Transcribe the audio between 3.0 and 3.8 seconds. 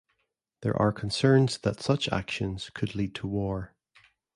to war.